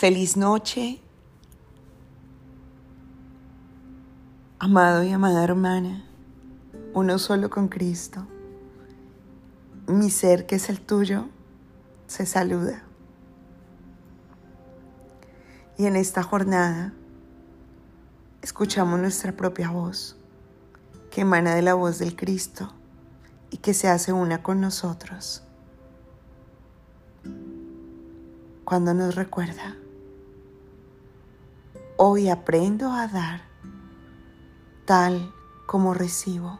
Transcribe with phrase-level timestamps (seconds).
[0.00, 0.98] Feliz noche,
[4.58, 6.06] amado y amada hermana,
[6.94, 8.26] uno solo con Cristo.
[9.86, 11.28] Mi ser que es el tuyo
[12.06, 12.82] se saluda.
[15.76, 16.94] Y en esta jornada
[18.40, 20.16] escuchamos nuestra propia voz,
[21.10, 22.72] que emana de la voz del Cristo
[23.50, 25.42] y que se hace una con nosotros.
[28.64, 29.76] Cuando nos recuerda
[32.02, 33.42] Hoy aprendo a dar
[34.86, 35.34] tal
[35.66, 36.58] como recibo.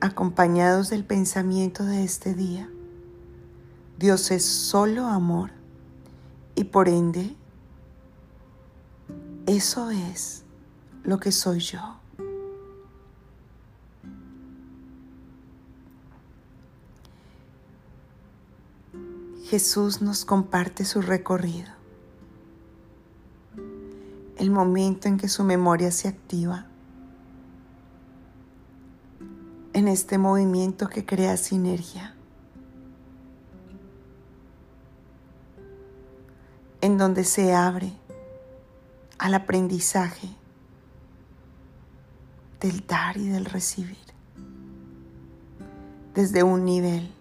[0.00, 2.70] Acompañados del pensamiento de este día,
[3.98, 5.50] Dios es solo amor
[6.54, 7.36] y por ende
[9.44, 10.44] eso es
[11.04, 12.01] lo que soy yo.
[19.52, 21.70] Jesús nos comparte su recorrido,
[24.38, 26.68] el momento en que su memoria se activa,
[29.74, 32.14] en este movimiento que crea sinergia,
[36.80, 37.92] en donde se abre
[39.18, 40.30] al aprendizaje
[42.58, 43.98] del dar y del recibir.
[46.14, 47.12] Desde un nivel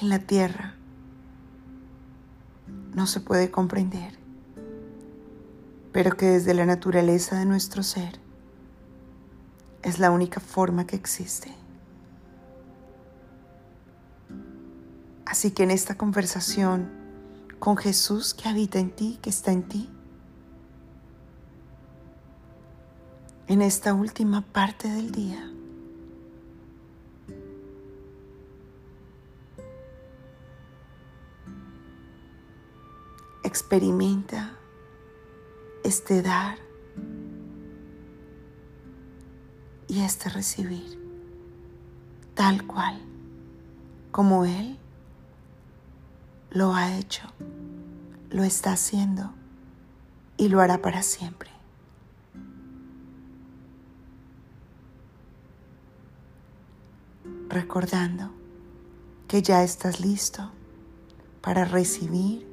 [0.00, 0.74] en la tierra
[2.94, 4.18] no se puede comprender,
[5.92, 8.18] pero que desde la naturaleza de nuestro ser
[9.82, 11.54] es la única forma que existe.
[15.24, 16.90] Así que en esta conversación
[17.58, 19.88] con Jesús que habita en ti, que está en ti,
[23.46, 25.50] en esta última parte del día,
[33.50, 34.52] experimenta
[35.82, 36.56] este dar
[39.88, 40.96] y este recibir,
[42.34, 43.02] tal cual
[44.12, 44.78] como Él
[46.52, 47.24] lo ha hecho,
[48.30, 49.32] lo está haciendo
[50.36, 51.50] y lo hará para siempre.
[57.48, 58.30] Recordando
[59.26, 60.52] que ya estás listo
[61.40, 62.49] para recibir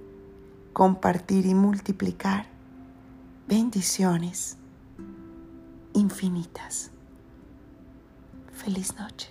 [0.77, 2.45] compartir y multiplicar
[3.47, 4.57] bendiciones
[5.93, 6.91] infinitas.
[8.53, 9.27] Feliz noche.